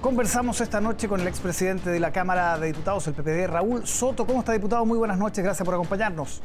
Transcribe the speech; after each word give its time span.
Conversamos 0.00 0.60
esta 0.60 0.80
noche 0.80 1.08
con 1.08 1.20
el 1.20 1.26
expresidente 1.26 1.90
de 1.90 1.98
la 1.98 2.12
Cámara 2.12 2.58
de 2.58 2.68
Diputados, 2.68 3.06
el 3.08 3.14
PPD, 3.14 3.48
Raúl 3.48 3.86
Soto. 3.86 4.26
¿Cómo 4.26 4.40
está, 4.40 4.52
diputado? 4.52 4.84
Muy 4.84 4.98
buenas 4.98 5.18
noches, 5.18 5.42
gracias 5.42 5.64
por 5.64 5.74
acompañarnos. 5.74 6.42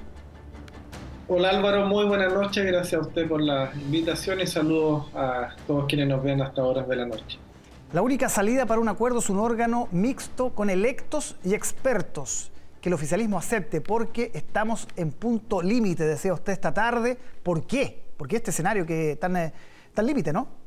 Hola 1.28 1.50
Álvaro, 1.50 1.86
muy 1.86 2.06
buenas 2.06 2.34
noches, 2.34 2.66
gracias 2.66 3.02
a 3.02 3.06
usted 3.06 3.28
por 3.28 3.42
la 3.42 3.72
invitación 3.76 4.40
y 4.42 4.48
saludos 4.48 5.12
a 5.16 5.56
todos 5.68 5.86
quienes 5.88 6.08
nos 6.08 6.24
ven 6.24 6.42
hasta 6.42 6.64
horas 6.64 6.88
de 6.88 6.96
la 6.96 7.06
noche. 7.06 7.40
La 7.94 8.02
única 8.02 8.30
salida 8.30 8.66
para 8.66 8.82
un 8.82 8.90
acuerdo 8.90 9.20
es 9.20 9.30
un 9.30 9.38
órgano 9.38 9.88
mixto 9.92 10.50
con 10.56 10.70
electos 10.70 11.36
y 11.44 11.54
expertos 11.54 12.52
que 12.82 12.90
el 12.90 12.94
oficialismo 12.94 13.38
acepte 13.38 13.80
porque 13.80 14.32
estamos 14.34 14.88
en 14.96 15.12
punto 15.12 15.62
límite, 15.62 16.06
decía 16.06 16.34
usted 16.34 16.54
esta 16.54 16.74
tarde. 16.74 17.18
¿Por 17.44 17.68
qué? 17.68 18.02
¿Por 18.18 18.28
qué 18.28 18.38
este 18.38 18.52
escenario 18.52 18.86
que 18.86 19.18
tan, 19.18 19.38
eh, 19.38 19.54
tan 19.94 20.06
límite, 20.06 20.34
no? 20.34 20.61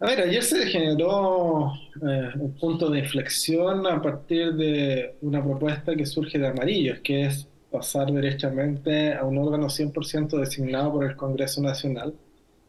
A 0.00 0.06
ver, 0.06 0.20
ayer 0.20 0.42
se 0.42 0.66
generó 0.66 1.72
eh, 2.02 2.30
un 2.38 2.52
punto 2.58 2.90
de 2.90 2.98
inflexión 2.98 3.86
a 3.86 4.02
partir 4.02 4.52
de 4.54 5.14
una 5.22 5.42
propuesta 5.42 5.94
que 5.94 6.04
surge 6.04 6.38
de 6.38 6.48
Amarillos, 6.48 6.98
que 7.00 7.26
es 7.26 7.48
pasar 7.70 8.10
derechamente 8.12 9.14
a 9.14 9.24
un 9.24 9.38
órgano 9.38 9.68
100% 9.68 10.38
designado 10.38 10.92
por 10.92 11.04
el 11.04 11.16
Congreso 11.16 11.62
Nacional. 11.62 12.12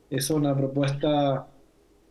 Es 0.09 0.29
una 0.29 0.55
propuesta 0.55 1.47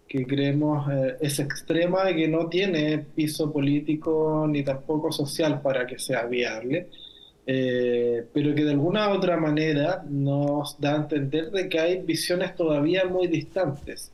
que 0.08 0.26
creemos 0.26 0.90
eh, 0.92 1.16
es 1.20 1.38
extrema 1.38 2.10
y 2.10 2.16
que 2.16 2.28
no 2.28 2.48
tiene 2.48 2.98
piso 2.98 3.52
político 3.52 4.46
ni 4.48 4.64
tampoco 4.64 5.12
social 5.12 5.62
para 5.62 5.86
que 5.86 5.98
sea 5.98 6.26
viable, 6.26 6.88
eh, 7.46 8.26
pero 8.32 8.54
que 8.54 8.64
de 8.64 8.72
alguna 8.72 9.10
u 9.10 9.12
otra 9.14 9.36
manera 9.36 10.04
nos 10.08 10.78
da 10.80 10.94
a 10.94 10.96
entender 10.96 11.50
de 11.52 11.68
que 11.68 11.78
hay 11.80 12.02
visiones 12.02 12.54
todavía 12.56 13.04
muy 13.06 13.28
distantes 13.28 14.12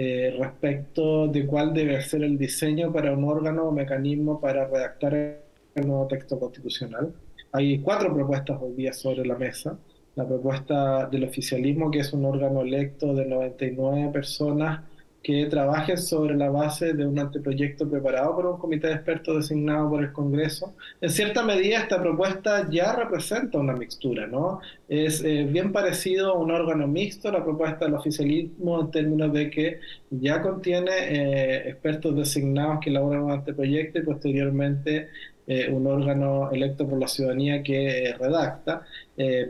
eh, 0.00 0.32
respecto 0.38 1.26
de 1.26 1.44
cuál 1.44 1.74
debe 1.74 2.00
ser 2.02 2.22
el 2.22 2.38
diseño 2.38 2.92
para 2.92 3.12
un 3.12 3.24
órgano 3.24 3.64
o 3.64 3.72
mecanismo 3.72 4.40
para 4.40 4.64
redactar 4.64 5.12
el 5.12 5.86
nuevo 5.88 6.06
texto 6.06 6.38
constitucional. 6.38 7.12
Hay 7.50 7.80
cuatro 7.80 8.14
propuestas 8.14 8.62
hoy 8.62 8.74
día 8.74 8.92
sobre 8.92 9.26
la 9.26 9.34
mesa. 9.34 9.76
La 10.14 10.24
propuesta 10.24 11.06
del 11.06 11.24
oficialismo, 11.24 11.90
que 11.90 11.98
es 11.98 12.12
un 12.12 12.24
órgano 12.26 12.60
electo 12.60 13.12
de 13.12 13.26
99 13.26 14.12
personas 14.12 14.82
que 15.22 15.46
trabajen 15.46 15.98
sobre 15.98 16.36
la 16.36 16.48
base 16.48 16.94
de 16.94 17.04
un 17.04 17.18
anteproyecto 17.18 17.88
preparado 17.88 18.34
por 18.36 18.46
un 18.46 18.58
comité 18.58 18.86
de 18.88 18.94
expertos 18.94 19.36
designado 19.36 19.90
por 19.90 20.02
el 20.02 20.12
Congreso. 20.12 20.74
En 21.00 21.10
cierta 21.10 21.42
medida 21.42 21.80
esta 21.80 22.00
propuesta 22.00 22.68
ya 22.70 22.94
representa 22.94 23.58
una 23.58 23.74
mixtura, 23.74 24.26
¿no? 24.26 24.60
Es 24.88 25.22
eh, 25.24 25.44
bien 25.44 25.72
parecido 25.72 26.32
a 26.32 26.38
un 26.38 26.50
órgano 26.50 26.86
mixto 26.86 27.32
la 27.32 27.44
propuesta 27.44 27.84
del 27.84 27.94
oficialismo 27.94 28.80
en 28.80 28.90
términos 28.90 29.32
de 29.32 29.50
que 29.50 29.80
ya 30.10 30.40
contiene 30.40 30.92
eh, 30.92 31.68
expertos 31.68 32.16
designados 32.16 32.78
que 32.82 32.90
elaboran 32.90 33.22
un 33.24 33.32
anteproyecto 33.32 33.98
y 33.98 34.02
posteriormente 34.02 35.08
eh, 35.46 35.68
un 35.70 35.86
órgano 35.86 36.50
electo 36.52 36.88
por 36.88 36.98
la 36.98 37.08
ciudadanía 37.08 37.62
que 37.62 38.14
redacta, 38.18 38.82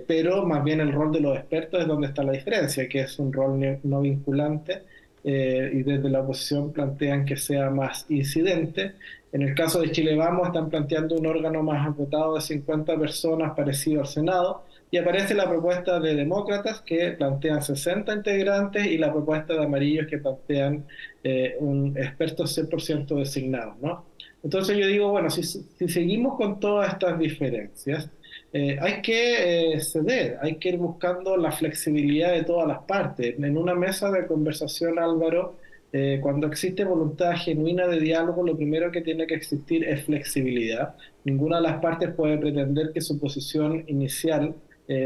pero 0.07 0.47
más 0.47 0.65
bien 0.65 0.81
el 0.81 0.93
rol 0.93 1.13
de 1.13 1.21
los 1.21 1.37
expertos 1.37 1.83
es 1.83 1.87
donde 1.87 2.07
está 2.07 2.23
la 2.23 2.33
diferencia, 2.33 2.89
que 2.89 3.01
es 3.01 3.19
un 3.19 3.33
rol 3.33 3.79
no 3.83 4.01
vinculante 4.01 4.83
eh, 5.31 5.71
y 5.75 5.83
desde 5.83 6.09
la 6.09 6.23
oposición 6.23 6.73
plantean 6.73 7.27
que 7.27 7.37
sea 7.37 7.69
más 7.69 8.07
incidente. 8.09 8.95
En 9.31 9.43
el 9.43 9.55
caso 9.55 9.79
de 9.83 9.91
Chile 9.91 10.17
Vamos 10.17 10.47
están 10.47 10.71
planteando 10.71 11.17
un 11.17 11.27
órgano 11.27 11.63
más 11.63 11.95
votado 11.95 12.37
de 12.37 12.41
50 12.41 12.99
personas 12.99 13.53
parecido 13.55 14.01
al 14.01 14.07
Senado 14.07 14.65
y 14.91 14.97
aparece 14.97 15.35
la 15.35 15.47
propuesta 15.47 16.01
de 16.01 16.15
demócratas 16.15 16.81
que 16.81 17.11
plantean 17.11 17.61
60 17.61 18.11
integrantes 18.15 18.87
y 18.87 18.97
la 18.97 19.13
propuesta 19.13 19.53
de 19.53 19.65
amarillos 19.65 20.07
que 20.07 20.17
plantean 20.17 20.87
eh, 21.23 21.57
un 21.61 21.95
experto 21.99 22.45
100% 22.45 23.15
designado. 23.19 23.75
¿no? 23.83 24.07
Entonces 24.43 24.79
yo 24.79 24.87
digo, 24.87 25.11
bueno, 25.11 25.29
si, 25.29 25.43
si 25.43 25.89
seguimos 25.91 26.39
con 26.39 26.59
todas 26.59 26.91
estas 26.95 27.19
diferencias, 27.19 28.09
eh, 28.53 28.79
hay 28.81 29.03
que 29.03 29.75
eh, 29.75 29.81
ceder, 29.81 30.39
hay 30.41 30.57
que 30.57 30.71
ir 30.71 30.79
buscando 30.79 31.37
la 31.37 31.53
flexibilidad 31.53 32.33
de 32.33 32.45
todas 32.45 32.67
las 32.67 32.79
partes. 32.85 33.39
En 33.39 33.59
una 33.59 33.75
mesa 33.75 34.11
de 34.11 34.27
conversación, 34.27 34.99
Álvaro, 34.99 35.57
eh, 35.93 36.19
cuando 36.23 36.47
existe 36.47 36.85
voluntad 36.85 37.33
genuina 37.37 37.87
de 37.87 38.01
diálogo, 38.01 38.43
lo 38.43 38.57
primero 38.57 38.91
que 38.91 39.03
tiene 39.03 39.27
que 39.27 39.35
existir 39.35 39.85
es 39.85 40.05
flexibilidad. 40.05 40.95
Ninguna 41.25 41.57
de 41.57 41.63
las 41.63 41.81
partes 41.81 42.11
puede 42.15 42.39
pretender 42.39 42.93
que 42.93 43.01
su 43.01 43.19
posición 43.19 43.85
inicial 43.87 44.55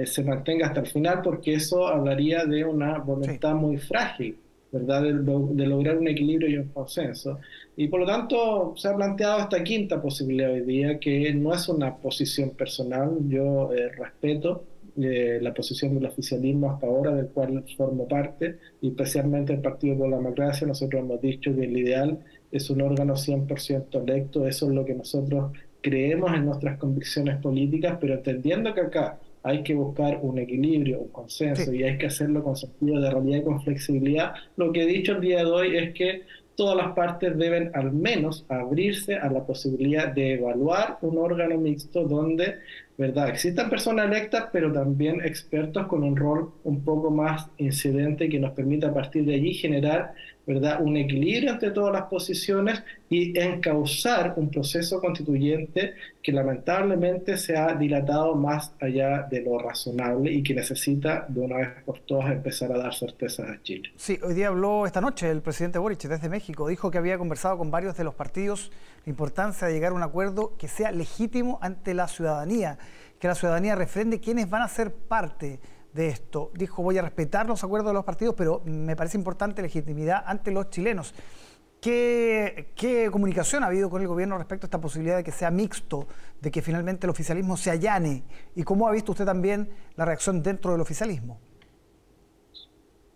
se 0.05 0.23
mantenga 0.23 0.69
hasta 0.69 0.79
el 0.79 0.87
final, 0.87 1.23
porque 1.25 1.55
eso 1.55 1.89
hablaría 1.89 2.45
de 2.45 2.65
una 2.65 2.99
voluntad 2.99 3.57
muy 3.57 3.79
frágil. 3.79 4.39
¿Verdad? 4.73 5.03
De, 5.03 5.67
lograr 5.67 5.99
un 5.99 6.09
equilibrio 6.09 6.49
y 6.49 6.57
un 6.57 6.69
consenso. 6.69 7.39
Y 7.77 7.89
por 7.89 8.01
lo 8.01 8.07
tanto 8.07 8.75
se 8.77 8.89
ha 8.89 8.97
planteado 8.97 9.41
esta 9.41 9.63
quinta 9.63 10.01
posibilidad 10.01 10.51
hoy 10.51 10.63
día, 10.63 10.99
que 10.99 11.33
no 11.35 11.55
es 11.55 11.69
una 11.69 11.97
posición 11.97 12.51
personal, 12.51 13.19
yo 13.29 13.73
eh, 13.73 13.91
respeto 13.91 14.65
eh, 14.97 15.39
la 15.41 15.55
posición 15.55 15.95
del 15.95 16.07
oficialismo 16.07 16.71
hasta 16.71 16.87
ahora, 16.87 17.15
del 17.15 17.29
cual 17.29 17.65
formo 17.77 18.09
parte, 18.09 18.59
y 18.81 18.89
especialmente 18.89 19.53
el 19.53 19.61
Partido 19.61 19.97
por 19.99 20.09
la 20.09 20.17
Democracia, 20.17 20.67
nosotros 20.67 21.03
hemos 21.03 21.21
dicho 21.21 21.55
que 21.55 21.65
el 21.65 21.77
ideal 21.77 22.19
es 22.51 22.69
un 22.69 22.83
órgano 22.83 23.15
100% 23.15 24.03
electo, 24.03 24.47
eso 24.47 24.67
es 24.69 24.75
lo 24.75 24.85
que 24.85 24.95
nosotros 24.95 25.53
creemos 25.81 26.33
en 26.35 26.45
nuestras 26.47 26.79
convicciones 26.79 27.39
políticas, 27.39 27.97
pero 28.01 28.15
entendiendo 28.15 28.75
que 28.75 28.81
acá 28.83 29.19
hay 29.43 29.63
que 29.63 29.75
buscar 29.75 30.19
un 30.23 30.39
equilibrio, 30.39 31.01
un 31.01 31.09
consenso 31.09 31.73
y 31.73 31.83
hay 31.83 31.99
que 31.99 32.07
hacerlo 32.07 32.43
con 32.45 32.57
sentido 32.57 33.01
de 33.01 33.11
realidad 33.11 33.39
y 33.39 33.43
con 33.43 33.63
flexibilidad. 33.63 34.35
Lo 34.57 34.73
que 34.73 34.83
he 34.83 34.87
dicho 34.87 35.13
el 35.13 35.21
día 35.21 35.39
de 35.39 35.51
hoy 35.51 35.77
es 35.77 35.95
que 35.95 36.23
todas 36.55 36.77
las 36.77 36.95
partes 36.95 37.37
deben 37.37 37.71
al 37.75 37.93
menos 37.93 38.45
abrirse 38.49 39.17
a 39.17 39.31
la 39.31 39.45
posibilidad 39.45 40.09
de 40.09 40.35
evaluar 40.35 40.99
un 41.01 41.19
órgano 41.19 41.59
mixto 41.59 42.05
donde, 42.05 42.59
¿verdad?, 42.99 43.31
existan 43.31 43.71
personas 43.71 44.07
electas, 44.07 44.49
pero 44.53 44.73
también 44.73 45.21
expertos 45.25 45.87
con 45.87 46.05
un 46.05 46.17
rol 46.17 46.53
un 46.65 46.85
poco 46.85 47.11
más 47.11 47.49
incidente 47.59 48.29
que 48.29 48.39
nos 48.39 48.53
permita 48.53 48.89
a 48.89 48.95
partir 48.95 49.25
de 49.25 49.35
allí 49.35 49.55
generar 49.55 50.15
¿verdad? 50.47 50.83
un 50.83 50.97
equilibrio 50.97 51.53
entre 51.53 51.71
todas 51.71 51.93
las 51.93 52.05
posiciones 52.05 52.83
y 53.09 53.39
encauzar 53.39 54.35
un 54.37 54.51
proceso 54.51 55.01
constituyente 55.01 55.95
que 56.23 56.33
lamentablemente 56.33 57.37
se 57.37 57.57
ha 57.57 57.75
dilatado 57.75 58.35
más 58.35 58.73
allá 58.81 59.27
de 59.31 59.43
lo 59.43 59.59
razonable 59.59 60.33
y 60.33 60.43
que 60.43 60.55
necesita 60.55 61.27
de 61.29 61.41
una 61.41 61.57
vez 61.59 61.69
por 61.85 62.01
todas 62.01 62.33
empezar 62.33 62.73
a 62.73 62.79
dar 62.79 62.95
certezas 62.95 63.49
a 63.49 63.63
Chile. 63.63 63.91
Sí, 63.97 64.19
hoy 64.23 64.35
día 64.35 64.49
habló 64.49 64.87
esta 64.87 65.01
noche 65.01 65.31
el 65.31 65.43
presidente 65.43 65.79
Boric 65.79 66.03
desde 66.03 66.29
México, 66.29 66.67
dijo 66.69 66.91
que 66.91 66.99
había 66.99 67.19
conversado 67.19 67.59
con 67.59 67.71
varios 67.71 67.97
de 67.97 68.05
los 68.05 68.15
partidos 68.15 68.73
la 69.05 69.11
importancia 69.11 69.67
de 69.67 69.75
llegar 69.75 69.93
a 69.93 69.95
un 69.95 70.03
acuerdo 70.03 70.57
que 70.57 70.69
sea 70.69 70.93
legítimo 70.93 71.59
ante 71.61 71.95
la 71.95 72.09
ciudadanía, 72.09 72.79
que 73.19 73.29
la 73.29 73.35
ciudadanía 73.35 73.75
refrende 73.75 74.21
quiénes 74.21 74.49
van 74.49 74.63
a 74.63 74.69
ser 74.69 74.93
parte 74.93 75.61
de 75.93 76.09
esto. 76.09 76.51
Dijo, 76.55 76.83
voy 76.83 76.99
a 76.99 77.03
respetar 77.03 77.47
los 77.47 77.63
acuerdos 77.65 77.91
de 77.91 77.95
los 77.95 78.05
partidos, 78.05 78.35
pero 78.37 78.63
me 78.65 78.97
parece 78.97 79.17
importante 79.17 79.63
legitimidad 79.63 80.23
ante 80.27 80.51
los 80.51 80.71
chilenos. 80.71 81.15
¿Qué, 81.81 82.73
¿Qué, 82.77 83.11
comunicación 83.11 83.65
ha 83.65 83.67
habido 83.67 83.91
con 83.91 84.03
el 84.03 84.09
gobierno 84.09 84.39
respecto 84.39 84.67
a 84.67 84.69
esta 84.69 84.81
posibilidad 84.81 85.17
de 85.17 85.25
que 85.25 85.33
sea 85.33 85.51
mixto, 85.51 86.07
de 86.41 86.51
que 86.51 86.63
finalmente 86.63 87.07
el 87.07 87.11
oficialismo 87.11 87.57
se 87.57 87.71
allane? 87.71 88.23
¿Y 88.55 88.63
cómo 88.63 88.87
ha 88.87 88.93
visto 88.93 89.13
usted 89.13 89.25
también 89.25 89.69
la 89.97 90.05
reacción 90.05 90.43
dentro 90.43 90.73
del 90.73 90.81
oficialismo? 90.81 91.41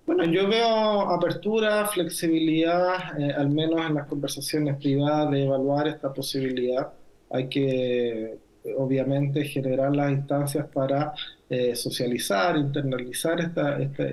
Bueno, 0.05 0.25
yo 0.25 0.49
veo 0.49 1.01
apertura, 1.11 1.87
flexibilidad, 1.87 3.21
eh, 3.21 3.33
al 3.33 3.51
menos 3.51 3.85
en 3.87 3.95
las 3.95 4.07
conversaciones 4.07 4.77
privadas, 4.77 5.31
de 5.31 5.45
evaluar 5.45 5.89
esta 5.89 6.13
posibilidad. 6.13 6.93
Hay 7.31 7.49
que 7.49 8.39
obviamente 8.77 9.45
generar 9.45 9.95
las 9.95 10.11
instancias 10.11 10.67
para 10.67 11.13
eh, 11.49 11.77
socializar, 11.77 12.57
internalizar 12.57 13.41
esta, 13.41 13.79
esta, 13.81 14.05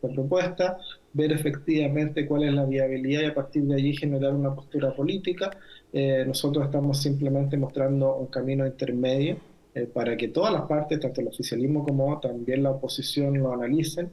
propuesta, 0.00 0.78
ver 1.12 1.32
efectivamente 1.32 2.24
cuál 2.24 2.44
es 2.44 2.54
la 2.54 2.64
viabilidad 2.64 3.22
y 3.22 3.24
a 3.24 3.34
partir 3.34 3.64
de 3.64 3.74
allí 3.74 3.96
generar 3.96 4.32
una 4.32 4.54
postura 4.54 4.94
política. 4.94 5.50
Eh, 5.92 6.22
nosotros 6.24 6.64
estamos 6.64 7.02
simplemente 7.02 7.56
mostrando 7.56 8.16
un 8.16 8.28
camino 8.28 8.64
intermedio 8.64 9.38
eh, 9.74 9.88
para 9.92 10.16
que 10.16 10.28
todas 10.28 10.52
las 10.52 10.62
partes, 10.62 11.00
tanto 11.00 11.20
el 11.20 11.28
oficialismo 11.28 11.84
como 11.84 12.20
también 12.20 12.62
la 12.62 12.70
oposición, 12.70 13.38
lo 13.38 13.52
analicen. 13.52 14.10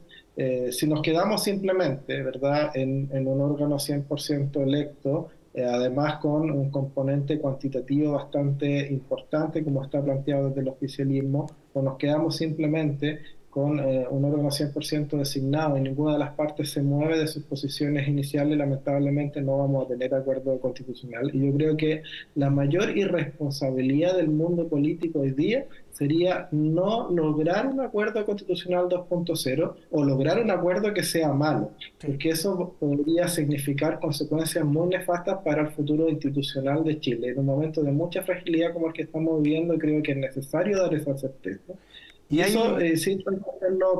si 0.72 0.86
nos 0.88 1.02
quedamos 1.02 1.44
simplemente 1.44 2.22
¿verdad? 2.22 2.72
En, 2.74 3.10
en 3.12 3.28
un 3.28 3.40
órgano 3.42 3.76
100% 3.76 4.60
electo, 4.60 5.28
eh, 5.52 5.64
además 5.64 6.18
con 6.18 6.50
un 6.50 6.70
componente 6.70 7.38
cuantitativo 7.40 8.12
bastante 8.12 8.86
importante 8.92 9.64
como 9.64 9.82
está 9.82 10.02
planteado 10.02 10.48
desde 10.48 10.60
el 10.60 10.68
oficialismo, 10.68 11.46
o 11.72 11.82
nos 11.82 11.96
quedamos 11.96 12.36
simplemente 12.36 13.20
con 13.50 13.80
eh, 13.80 14.06
un 14.08 14.24
órgano 14.24 14.48
100% 14.48 15.18
designado 15.18 15.76
y 15.76 15.80
ninguna 15.80 16.12
de 16.12 16.20
las 16.20 16.34
partes 16.34 16.70
se 16.70 16.82
mueve 16.82 17.18
de 17.18 17.26
sus 17.26 17.42
posiciones 17.42 18.06
iniciales, 18.06 18.56
lamentablemente 18.56 19.42
no 19.42 19.58
vamos 19.58 19.84
a 19.84 19.88
tener 19.88 20.14
acuerdo 20.14 20.58
constitucional. 20.60 21.30
Y 21.34 21.46
yo 21.46 21.52
creo 21.54 21.76
que 21.76 22.02
la 22.36 22.48
mayor 22.48 22.96
irresponsabilidad 22.96 24.16
del 24.16 24.28
mundo 24.28 24.68
político 24.68 25.20
hoy 25.20 25.32
día 25.32 25.66
sería 25.90 26.48
no 26.52 27.10
lograr 27.10 27.66
un 27.66 27.80
acuerdo 27.80 28.24
constitucional 28.24 28.88
2.0 28.88 29.74
o 29.90 30.04
lograr 30.04 30.40
un 30.40 30.50
acuerdo 30.52 30.94
que 30.94 31.02
sea 31.02 31.32
malo, 31.32 31.72
porque 32.00 32.30
eso 32.30 32.74
podría 32.78 33.26
significar 33.26 33.98
consecuencias 33.98 34.64
muy 34.64 34.88
nefastas 34.88 35.38
para 35.44 35.62
el 35.62 35.68
futuro 35.70 36.08
institucional 36.08 36.84
de 36.84 37.00
Chile. 37.00 37.30
En 37.30 37.40
un 37.40 37.46
momento 37.46 37.82
de 37.82 37.90
mucha 37.90 38.22
fragilidad 38.22 38.72
como 38.72 38.86
el 38.86 38.92
que 38.92 39.02
estamos 39.02 39.42
viviendo, 39.42 39.76
creo 39.76 40.00
que 40.02 40.12
es 40.12 40.18
necesario 40.18 40.78
dar 40.80 40.94
esa 40.94 41.18
certeza. 41.18 41.74
Y 42.30 42.40
eso 42.40 42.78
eh, 42.78 42.96
sí 42.96 43.12
están 43.12 43.40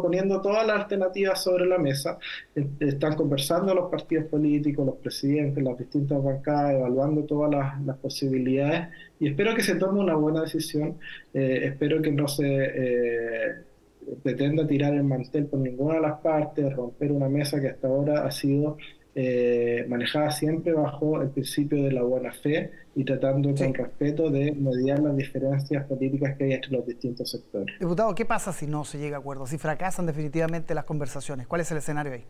poniendo 0.01 0.41
todas 0.41 0.65
las 0.65 0.83
alternativas 0.83 1.43
sobre 1.43 1.67
la 1.67 1.79
mesa. 1.79 2.17
Eh, 2.55 2.65
están 2.79 3.17
conversando 3.17 3.75
los 3.75 3.91
partidos 3.91 4.27
políticos, 4.27 4.87
los 4.87 4.97
presidentes, 4.97 5.63
las 5.63 5.77
distintas 5.77 6.23
bancadas, 6.23 6.75
evaluando 6.75 7.25
todas 7.25 7.51
las, 7.51 7.97
posibilidades. 7.99 8.89
Y 9.19 9.29
espero 9.29 9.55
que 9.55 9.63
se 9.63 9.75
tome 9.75 10.01
una 10.01 10.15
buena 10.15 10.43
decisión. 10.43 10.97
Eh, 11.35 11.63
espero 11.65 12.01
que 12.01 12.13
no 12.13 12.29
se 12.29 12.47
eh, 12.47 13.55
pretenda 14.23 14.65
tirar 14.65 14.95
el 14.95 15.05
mantel 15.05 15.47
por 15.47 15.59
ninguna 15.59 15.95
de 15.95 16.01
las 16.01 16.21
partes, 16.21 16.73
romper 16.75 17.11
una 17.11 17.29
mesa 17.29 17.61
que 17.61 17.69
hasta 17.69 17.89
ahora 17.89 18.25
ha 18.25 18.31
sido 18.31 18.77
eh, 19.15 19.85
manejada 19.89 20.31
siempre 20.31 20.73
bajo 20.73 21.21
el 21.21 21.31
principio 21.31 21.83
de 21.83 21.93
la 21.93 22.03
buena 22.03 22.33
fe 22.33 22.71
y 22.95 23.05
tratando 23.05 23.53
con 23.55 23.75
respeto 23.75 24.31
de 24.31 24.53
mediar 24.53 25.01
las 25.01 25.17
diferencias 25.17 25.85
políticas 25.87 26.37
que 26.37 26.45
hay 26.45 26.53
entre 26.53 26.71
los 26.73 26.87
distintos 26.87 27.31
sectores. 27.31 27.79
Diputado, 27.81 28.15
¿qué 28.15 28.25
pasa 28.25 28.53
si 28.53 28.67
no 28.67 28.85
se 28.85 28.99
llega 28.99 29.17
a 29.17 29.21
acuerdo? 29.21 29.47
Si 29.47 29.59
fracasan 29.59 30.07
definitivamente 30.07 30.75
las 30.75 30.85
conversaciones, 30.85 31.47
¿cuál 31.47 31.61
es 31.61 31.71
el 31.73 31.79
escenario 31.79 32.13
ahí? 32.13 32.25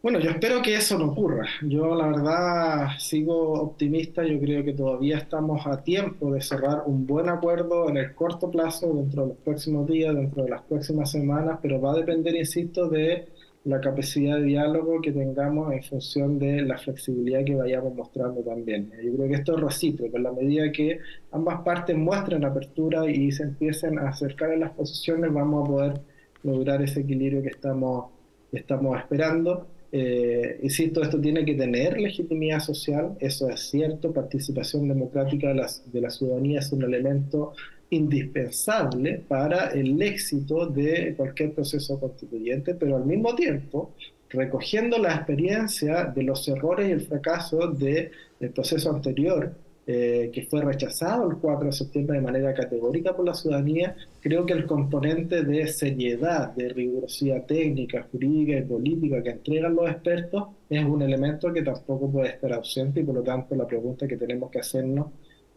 Bueno, 0.00 0.20
yo 0.20 0.30
espero 0.30 0.62
que 0.62 0.76
eso 0.76 0.96
no 0.96 1.06
ocurra. 1.06 1.48
Yo 1.60 1.96
la 1.96 2.06
verdad 2.06 2.88
sigo 2.98 3.54
optimista, 3.54 4.22
yo 4.24 4.38
creo 4.38 4.64
que 4.64 4.72
todavía 4.72 5.18
estamos 5.18 5.66
a 5.66 5.82
tiempo 5.82 6.32
de 6.32 6.40
cerrar 6.40 6.84
un 6.86 7.04
buen 7.04 7.28
acuerdo 7.28 7.88
en 7.88 7.96
el 7.96 8.14
corto 8.14 8.48
plazo, 8.48 8.92
dentro 8.94 9.22
de 9.22 9.28
los 9.30 9.38
próximos 9.38 9.88
días, 9.88 10.14
dentro 10.14 10.44
de 10.44 10.50
las 10.50 10.62
próximas 10.62 11.10
semanas, 11.10 11.58
pero 11.60 11.80
va 11.80 11.92
a 11.92 11.96
depender, 11.96 12.36
insisto, 12.36 12.88
de 12.88 13.26
la 13.64 13.80
capacidad 13.80 14.36
de 14.36 14.44
diálogo 14.44 15.00
que 15.00 15.12
tengamos 15.12 15.72
en 15.72 15.82
función 15.82 16.38
de 16.38 16.62
la 16.62 16.78
flexibilidad 16.78 17.44
que 17.44 17.54
vayamos 17.54 17.94
mostrando 17.94 18.40
también. 18.42 18.90
Yo 19.02 19.14
creo 19.14 19.28
que 19.28 19.34
esto 19.34 19.56
es 19.56 19.62
recíproco, 19.62 20.16
en 20.16 20.22
la 20.22 20.32
medida 20.32 20.72
que 20.72 21.00
ambas 21.32 21.60
partes 21.62 21.96
muestren 21.96 22.44
apertura 22.44 23.10
y 23.10 23.30
se 23.32 23.42
empiecen 23.42 23.98
a 23.98 24.08
acercar 24.08 24.52
en 24.52 24.60
las 24.60 24.70
posiciones, 24.72 25.32
vamos 25.32 25.64
a 25.64 25.72
poder 25.72 26.00
lograr 26.42 26.82
ese 26.82 27.00
equilibrio 27.00 27.42
que 27.42 27.48
estamos, 27.48 28.10
estamos 28.52 28.98
esperando. 28.98 29.66
Eh, 29.90 30.60
insisto, 30.62 31.02
esto 31.02 31.20
tiene 31.20 31.44
que 31.44 31.54
tener 31.54 31.98
legitimidad 31.98 32.60
social, 32.60 33.16
eso 33.20 33.48
es 33.48 33.60
cierto, 33.70 34.12
participación 34.12 34.86
democrática 34.86 35.48
de 35.48 35.54
la, 35.54 35.66
de 35.86 36.00
la 36.00 36.10
ciudadanía 36.10 36.60
es 36.60 36.70
un 36.72 36.82
elemento 36.82 37.54
indispensable 37.90 39.22
para 39.26 39.68
el 39.68 40.00
éxito 40.02 40.66
de 40.66 41.14
cualquier 41.16 41.52
proceso 41.52 41.98
constituyente, 41.98 42.74
pero 42.74 42.96
al 42.96 43.06
mismo 43.06 43.34
tiempo 43.34 43.94
recogiendo 44.30 44.98
la 44.98 45.14
experiencia 45.14 46.04
de 46.04 46.22
los 46.22 46.46
errores 46.48 46.88
y 46.88 46.92
el 46.92 47.00
fracaso 47.00 47.68
del 47.68 48.10
proceso 48.54 48.90
anterior, 48.90 49.54
eh, 49.86 50.30
que 50.34 50.42
fue 50.42 50.60
rechazado 50.60 51.30
el 51.30 51.38
4 51.38 51.68
de 51.68 51.72
septiembre 51.72 52.18
de 52.18 52.22
manera 52.22 52.52
categórica 52.52 53.16
por 53.16 53.24
la 53.24 53.32
ciudadanía, 53.32 53.96
creo 54.20 54.44
que 54.44 54.52
el 54.52 54.66
componente 54.66 55.44
de 55.44 55.66
seriedad, 55.66 56.54
de 56.54 56.68
rigurosidad 56.68 57.46
técnica, 57.46 58.06
jurídica 58.12 58.58
y 58.58 58.62
política 58.62 59.22
que 59.22 59.30
entregan 59.30 59.74
los 59.74 59.88
expertos 59.88 60.48
es 60.68 60.84
un 60.84 61.00
elemento 61.00 61.50
que 61.54 61.62
tampoco 61.62 62.10
puede 62.12 62.28
estar 62.28 62.52
ausente 62.52 63.00
y 63.00 63.04
por 63.04 63.14
lo 63.14 63.22
tanto 63.22 63.54
la 63.54 63.66
pregunta 63.66 64.06
que 64.06 64.18
tenemos 64.18 64.50
que 64.50 64.58
hacernos 64.58 65.06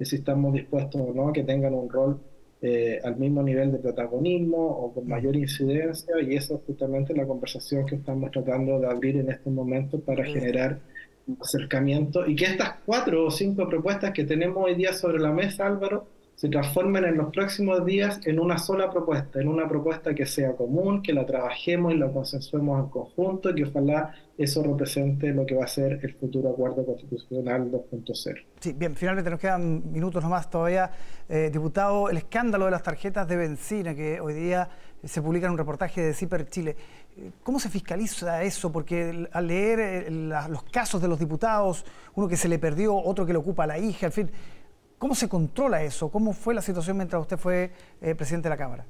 si 0.06 0.18
estamos 0.18 0.54
dispuestos 0.54 1.02
o 1.02 1.14
no 1.14 1.32
que 1.34 1.44
tengan 1.44 1.74
un 1.74 1.90
rol 1.90 2.20
eh, 2.62 3.00
al 3.04 3.18
mismo 3.18 3.42
nivel 3.42 3.72
de 3.72 3.80
protagonismo 3.80 4.58
o 4.58 4.94
con 4.94 5.08
mayor 5.08 5.36
incidencia 5.36 6.14
y 6.22 6.36
esa 6.36 6.56
es 6.56 6.62
justamente 6.68 7.16
la 7.16 7.26
conversación 7.26 7.86
que 7.86 7.96
estamos 7.96 8.30
tratando 8.32 8.80
de 8.80 8.88
abrir 8.88 9.18
en 9.18 9.32
este 9.32 9.50
momento 9.50 10.00
para 10.00 10.24
generar 10.24 10.80
un 11.28 11.38
acercamiento 11.42 12.28
y 12.28 12.36
que 12.36 12.46
estas 12.46 12.76
cuatro 12.86 13.26
o 13.26 13.32
cinco 13.32 13.68
propuestas 13.68 14.12
que 14.12 14.26
tenemos 14.26 14.64
hoy 14.64 14.76
día 14.76 14.94
sobre 14.94 15.20
la 15.20 15.32
mesa, 15.32 15.66
Álvaro, 15.66 16.06
se 16.42 16.50
transformen 16.50 17.06
en 17.06 17.18
los 17.18 17.32
próximos 17.32 17.86
días 17.86 18.20
en 18.26 18.40
una 18.40 18.58
sola 18.58 18.90
propuesta, 18.90 19.40
en 19.40 19.48
una 19.48 19.68
propuesta 19.68 20.16
que 20.16 20.26
sea 20.26 20.56
común, 20.56 21.04
que 21.04 21.14
la 21.14 21.24
trabajemos 21.24 21.94
y 21.94 21.98
la 21.98 22.12
consensuemos 22.12 22.84
en 22.84 22.90
conjunto 22.90 23.52
y 23.52 23.56
que 23.58 23.66
ojalá 23.66 24.16
eso 24.40 24.64
represente 24.64 25.28
lo 25.34 25.46
que 25.46 25.54
va 25.54 25.66
a 25.66 25.68
ser 25.68 26.00
el 26.02 26.16
futuro 26.16 26.50
acuerdo 26.50 26.84
constitucional 26.84 27.72
2.0. 27.72 28.44
Sí, 28.60 28.74
bien, 28.74 28.96
finalmente 28.96 29.30
nos 29.30 29.40
quedan 29.40 29.92
minutos 29.92 30.24
nomás 30.24 30.50
todavía. 30.50 30.90
Eh, 31.30 31.52
diputado, 31.54 32.10
el 32.10 32.18
escándalo 32.18 32.66
de 32.66 32.72
las 32.72 32.82
tarjetas 32.82 33.28
de 33.28 33.38
benzina 33.38 33.94
que 33.94 34.20
hoy 34.20 34.34
día 34.34 34.68
se 35.04 35.22
publica 35.22 35.46
en 35.46 35.52
un 35.52 35.60
reportaje 35.60 36.02
de 36.02 36.14
CIPER 36.16 36.50
Chile. 36.50 36.76
Eh, 37.18 37.30
¿Cómo 37.44 37.60
se 37.60 37.70
fiscaliza 37.70 38.42
eso? 38.42 38.72
Porque 38.72 39.28
al 39.32 39.46
leer 39.46 39.80
eh, 39.80 40.10
los 40.10 40.64
casos 40.72 41.04
de 41.04 41.08
los 41.08 41.20
diputados, 41.20 41.86
uno 42.16 42.28
que 42.28 42.36
se 42.36 42.50
le 42.50 42.58
perdió, 42.58 42.96
otro 42.96 43.28
que 43.28 43.32
le 43.32 43.38
ocupa 43.38 43.68
la 43.68 43.78
hija, 43.78 44.08
en 44.08 44.12
fin, 44.12 44.32
¿Cómo 45.02 45.16
se 45.16 45.28
controla 45.28 45.82
eso? 45.82 46.12
¿Cómo 46.12 46.32
fue 46.32 46.54
la 46.54 46.62
situación 46.62 46.96
mientras 46.96 47.20
usted 47.20 47.36
fue 47.36 47.72
eh, 48.02 48.14
presidente 48.14 48.48
de 48.48 48.50
la 48.52 48.58
Cámara? 48.58 48.86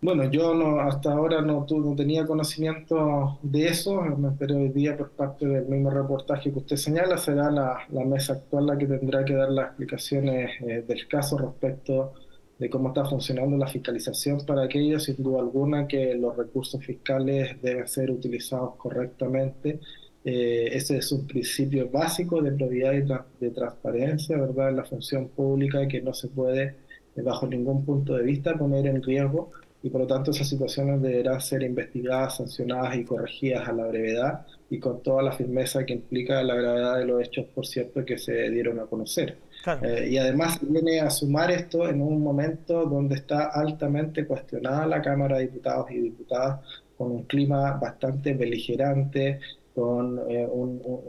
Bueno, 0.00 0.24
yo 0.30 0.54
no, 0.54 0.80
hasta 0.80 1.12
ahora 1.12 1.42
no, 1.42 1.66
no 1.68 1.94
tenía 1.94 2.24
conocimiento 2.24 3.38
de 3.42 3.68
eso, 3.68 4.02
enteré 4.02 4.54
hoy 4.54 4.70
día 4.70 4.96
por 4.96 5.10
parte 5.10 5.46
del 5.46 5.66
mismo 5.66 5.90
reportaje 5.90 6.50
que 6.50 6.58
usted 6.58 6.76
señala, 6.76 7.18
será 7.18 7.50
la, 7.50 7.86
mesa 8.06 8.32
actual 8.32 8.64
la 8.64 8.78
que 8.78 8.86
tendrá 8.86 9.26
que 9.26 9.34
dar 9.34 9.50
las 9.50 9.66
explicaciones 9.66 10.52
eh, 10.62 10.84
del 10.88 11.06
caso 11.06 11.36
respecto 11.36 12.14
de 12.58 12.70
cómo 12.70 12.88
está 12.88 13.04
funcionando 13.04 13.58
la 13.58 13.66
fiscalización 13.66 14.46
para 14.46 14.62
aquello, 14.62 14.98
sin 14.98 15.22
duda 15.22 15.40
alguna 15.40 15.86
que 15.86 16.14
los 16.14 16.34
recursos 16.34 16.82
fiscales 16.82 17.60
deben 17.60 17.86
ser 17.86 18.10
utilizados 18.10 18.76
correctamente 18.76 19.80
eh, 20.24 20.68
ese 20.72 20.98
es 20.98 21.10
un 21.12 21.26
principio 21.26 21.88
básico 21.88 22.42
de 22.42 22.52
probidad 22.52 22.92
y 22.92 23.44
de 23.44 23.50
transparencia, 23.50 24.36
¿verdad? 24.36 24.72
La 24.74 24.84
función 24.84 25.28
pública 25.28 25.88
que 25.88 26.02
no 26.02 26.12
se 26.12 26.28
puede, 26.28 26.74
eh, 27.16 27.22
bajo 27.22 27.46
ningún 27.46 27.84
punto 27.84 28.14
de 28.16 28.22
vista, 28.24 28.56
poner 28.56 28.86
en 28.86 29.02
riesgo 29.02 29.50
y 29.82 29.88
por 29.88 30.02
lo 30.02 30.06
tanto 30.06 30.30
esas 30.30 30.48
situaciones 30.48 31.00
deberán 31.00 31.40
ser 31.40 31.62
investigadas, 31.62 32.36
sancionadas 32.36 32.96
y 32.96 33.04
corregidas 33.04 33.66
a 33.66 33.72
la 33.72 33.86
brevedad 33.86 34.46
y 34.68 34.78
con 34.78 35.02
toda 35.02 35.22
la 35.22 35.32
firmeza 35.32 35.84
que 35.86 35.94
implica 35.94 36.42
la 36.42 36.54
gravedad 36.54 36.98
de 36.98 37.06
los 37.06 37.22
hechos, 37.22 37.46
por 37.54 37.66
cierto, 37.66 38.04
que 38.04 38.18
se 38.18 38.50
dieron 38.50 38.78
a 38.78 38.84
conocer. 38.84 39.38
Eh, 39.82 40.08
y 40.10 40.18
además 40.18 40.58
viene 40.62 41.00
a 41.00 41.10
sumar 41.10 41.50
esto 41.50 41.88
en 41.88 42.00
un 42.02 42.22
momento 42.22 42.84
donde 42.86 43.16
está 43.16 43.46
altamente 43.46 44.26
cuestionada 44.26 44.86
la 44.86 45.02
Cámara 45.02 45.38
de 45.38 45.46
Diputados 45.46 45.90
y 45.90 45.98
Diputadas 45.98 46.60
con 46.96 47.10
un 47.12 47.22
clima 47.24 47.72
bastante 47.72 48.34
beligerante, 48.34 49.40
con 49.74 50.20
eh, 50.28 50.46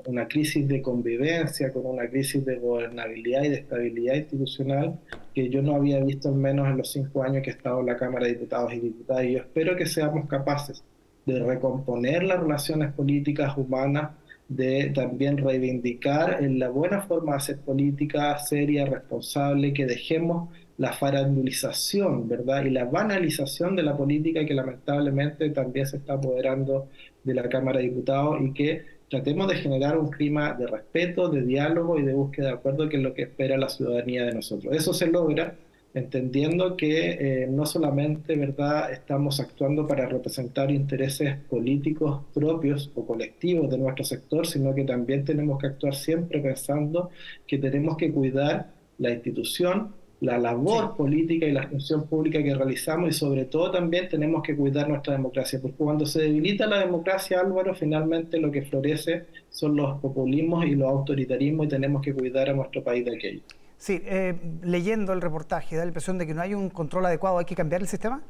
una 0.06 0.28
crisis 0.28 0.68
de 0.68 0.82
convivencia, 0.82 1.72
con 1.74 1.86
una 1.86 2.08
crisis 2.08 2.46
de 2.46 2.58
gobernabilidad 2.58 3.44
y 3.44 3.50
de 3.50 3.56
estabilidad 3.56 4.16
institucional 4.16 5.00
que 5.34 5.50
yo 5.50 5.62
no 5.62 5.76
había 5.76 6.04
visto 6.04 6.30
al 6.30 6.36
menos 6.36 6.68
en 6.68 6.78
los 6.78 6.92
cinco 6.92 7.24
años 7.24 7.44
que 7.44 7.50
he 7.50 7.54
estado 7.54 7.80
en 7.80 7.88
la 7.88 7.98
Cámara 7.98 8.26
de 8.26 8.34
Diputados 8.34 8.74
y 8.74 8.80
Diputadas. 8.80 9.26
Y 9.26 9.34
yo 9.34 9.40
espero 9.40 9.76
que 9.76 9.86
seamos 9.86 10.28
capaces 10.28 10.84
de 11.26 11.40
recomponer 11.40 12.24
las 12.24 12.40
relaciones 12.40 12.94
políticas 12.94 13.58
humanas, 13.58 14.12
de 14.48 14.92
también 14.94 15.38
reivindicar 15.38 16.44
en 16.44 16.60
la 16.60 16.70
buena 16.70 17.02
forma 17.04 17.32
de 17.32 17.38
hacer 17.38 17.60
política 17.60 18.38
seria, 18.40 18.86
responsable, 18.86 19.74
que 19.74 19.86
dejemos 19.86 20.50
la 20.82 20.94
farandulización, 20.94 22.28
¿verdad? 22.28 22.66
Y 22.66 22.72
la 22.72 22.86
banalización 22.86 23.76
de 23.76 23.84
la 23.84 23.96
política 23.96 24.44
que 24.44 24.56
lamentablemente 24.56 25.52
también 25.52 25.86
se 25.86 25.98
está 25.98 26.14
apoderando 26.14 26.88
de 27.24 27.36
la 27.36 27.48
Cámara 27.48 27.78
de 27.78 27.86
Diputados 27.86 28.40
y 28.42 28.52
que 28.52 28.82
tratemos 29.08 29.48
de 29.48 29.58
generar 29.58 30.00
un 30.00 30.10
clima 30.10 30.54
de 30.54 30.66
respeto, 30.66 31.30
de 31.30 31.44
diálogo 31.44 32.00
y 32.00 32.02
de 32.02 32.14
búsqueda 32.14 32.48
de 32.48 32.54
acuerdo, 32.54 32.90
que 32.90 32.98
es 32.98 33.04
lo 33.04 33.14
que 33.14 33.22
espera 33.22 33.60
la 33.60 33.70
ciudadanía 33.70 34.26
de 34.26 34.34
nosotros. 34.34 34.76
Eso 34.76 34.92
se 34.92 35.06
logra 35.06 35.54
entendiendo 35.94 36.76
que 36.76 37.44
eh, 37.44 37.48
no 37.48 37.68
solamente 37.68 38.36
verdad 38.36 38.92
estamos 38.92 39.40
actuando 39.40 39.86
para 39.86 40.08
representar 40.08 40.72
intereses 40.72 41.36
políticos 41.48 42.22
propios 42.34 42.90
o 42.96 43.06
colectivos 43.06 43.70
de 43.70 43.78
nuestro 43.78 44.04
sector, 44.04 44.48
sino 44.48 44.74
que 44.74 44.84
también 44.84 45.26
tenemos 45.26 45.60
que 45.60 45.68
actuar 45.68 45.94
siempre 45.94 46.40
pensando 46.40 47.12
que 47.46 47.60
tenemos 47.60 47.98
que 47.98 48.12
cuidar 48.12 48.72
la 48.98 49.12
institución, 49.12 50.01
la 50.22 50.38
labor 50.38 50.96
política 50.96 51.48
y 51.48 51.52
la 51.52 51.68
función 51.68 52.08
pública 52.08 52.42
que 52.44 52.54
realizamos 52.54 53.10
y 53.10 53.14
sobre 53.14 53.46
todo 53.46 53.72
también 53.72 54.08
tenemos 54.08 54.44
que 54.44 54.56
cuidar 54.56 54.88
nuestra 54.88 55.14
democracia, 55.14 55.60
porque 55.60 55.78
cuando 55.78 56.06
se 56.06 56.22
debilita 56.22 56.68
la 56.68 56.80
democracia, 56.80 57.40
Álvaro, 57.40 57.74
finalmente 57.74 58.40
lo 58.40 58.52
que 58.52 58.62
florece 58.62 59.26
son 59.50 59.76
los 59.76 60.00
populismos 60.00 60.66
y 60.66 60.76
los 60.76 60.88
autoritarismos 60.90 61.66
y 61.66 61.70
tenemos 61.70 62.04
que 62.04 62.14
cuidar 62.14 62.50
a 62.50 62.54
nuestro 62.54 62.84
país 62.84 63.04
de 63.04 63.16
aquello. 63.16 63.42
Sí, 63.78 64.00
eh, 64.06 64.36
leyendo 64.62 65.12
el 65.12 65.22
reportaje, 65.22 65.76
da 65.76 65.84
la 65.86 65.90
impresión 65.90 66.20
de 66.20 66.28
que 66.28 66.36
no 66.36 66.42
hay 66.44 66.54
un 66.54 66.70
control 66.70 67.08
adecuado. 67.08 67.40
¿Hay 67.40 67.46
que 67.46 67.56
cambiar 67.56 67.82
el 67.82 67.88
sistema? 67.88 68.22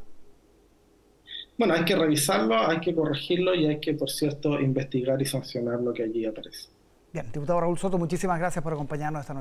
Bueno, 1.58 1.74
hay 1.74 1.84
que 1.84 1.98
revisarlo, 1.98 2.56
hay 2.56 2.80
que 2.80 2.96
corregirlo 2.96 3.54
y 3.54 3.66
hay 3.66 3.82
que, 3.82 3.94
por 3.94 4.10
cierto, 4.10 4.62
investigar 4.62 5.22
y 5.22 5.26
sancionar 5.26 5.82
lo 5.82 5.92
que 5.92 6.04
allí 6.04 6.26
aparece. 6.26 6.70
Bien, 7.12 7.26
diputado 7.34 7.60
Raúl 7.60 7.78
Soto, 7.78 7.98
muchísimas 7.98 8.40
gracias 8.40 8.64
por 8.64 8.72
acompañarnos 8.72 9.20
esta 9.20 9.34
noche. 9.34 9.40